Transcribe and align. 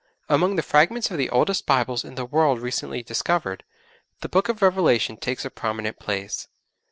Among 0.27 0.55
the 0.55 0.63
fragments 0.63 1.11
of 1.11 1.19
the 1.19 1.29
oldest 1.29 1.67
Bibles 1.67 2.03
in 2.03 2.15
the 2.15 2.25
world 2.25 2.59
recently 2.59 3.03
discovered, 3.03 3.63
the 4.21 4.29
Book 4.29 4.49
of 4.49 4.63
Revelation 4.63 5.15
takes 5.15 5.45
a 5.45 5.51
prominent 5.51 5.99
place. 5.99 6.47